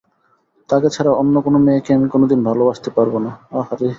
তাকে 0.69 0.87
ছাড়া 0.89 1.11
অন্য 1.21 1.35
কোনো 1.45 1.57
মেয়েকে 1.65 1.91
আমি 1.93 2.07
কোনো 2.09 2.25
দিন 2.31 2.39
ভালোবাসতে 2.49 2.89
পারব 2.97 3.13
না। 3.25 3.31